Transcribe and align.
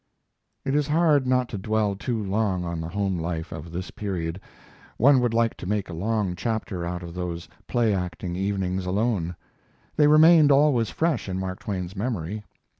It 0.65 0.73
is 0.73 0.87
hard 0.87 1.27
not 1.27 1.47
to 1.49 1.59
dwell 1.59 1.95
too 1.95 2.23
long 2.23 2.65
on 2.65 2.81
the 2.81 2.89
home 2.89 3.19
life 3.19 3.51
of 3.51 3.71
this 3.71 3.91
period. 3.91 4.41
One 4.97 5.19
would 5.19 5.31
like 5.31 5.55
to 5.57 5.67
make 5.67 5.89
a 5.89 5.93
long 5.93 6.35
chapter 6.35 6.83
out 6.83 7.03
of 7.03 7.13
those 7.13 7.47
play 7.67 7.93
acting 7.93 8.35
evenings 8.35 8.87
alone. 8.87 9.35
They 9.95 10.07
remained 10.07 10.51
always 10.51 10.89
fresh 10.89 11.29
in 11.29 11.37
Mark 11.37 11.59
Twain's 11.59 11.95
memory. 11.95 12.43